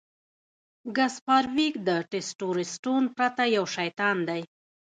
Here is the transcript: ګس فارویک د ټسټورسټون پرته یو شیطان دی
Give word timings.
ګس 0.95 1.13
فارویک 1.25 1.75
د 1.87 1.89
ټسټورسټون 2.11 3.03
پرته 3.15 3.43
یو 3.55 3.65
شیطان 3.75 4.17
دی 4.29 4.41